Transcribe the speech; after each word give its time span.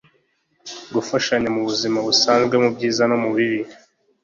gufashanya 0.95 1.49
mu 1.55 1.61
buzima 1.69 1.97
busanzwe 2.07 2.55
mu 2.63 2.69
byiza 2.75 3.03
no 3.09 3.17
mu 3.23 3.29
bibi 3.35 3.59